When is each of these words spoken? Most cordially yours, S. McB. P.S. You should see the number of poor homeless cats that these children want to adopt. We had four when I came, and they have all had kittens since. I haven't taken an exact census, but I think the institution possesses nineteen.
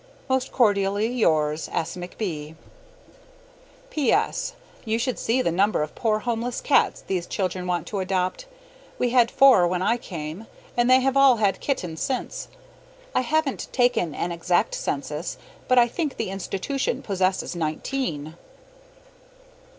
Most 0.27 0.51
cordially 0.51 1.05
yours, 1.09 1.69
S. 1.71 1.95
McB. 1.95 2.55
P.S. 3.91 4.53
You 4.83 4.97
should 4.97 5.19
see 5.19 5.43
the 5.43 5.51
number 5.51 5.83
of 5.83 5.93
poor 5.93 6.17
homeless 6.17 6.59
cats 6.59 7.01
that 7.01 7.07
these 7.07 7.27
children 7.27 7.67
want 7.67 7.85
to 7.85 7.99
adopt. 7.99 8.47
We 8.97 9.11
had 9.11 9.29
four 9.29 9.67
when 9.67 9.83
I 9.83 9.97
came, 9.97 10.47
and 10.75 10.89
they 10.89 11.01
have 11.01 11.15
all 11.15 11.35
had 11.35 11.59
kittens 11.61 12.01
since. 12.01 12.47
I 13.13 13.21
haven't 13.21 13.67
taken 13.71 14.15
an 14.15 14.31
exact 14.31 14.73
census, 14.73 15.37
but 15.67 15.77
I 15.77 15.87
think 15.87 16.17
the 16.17 16.31
institution 16.31 17.03
possesses 17.03 17.55
nineteen. 17.55 18.33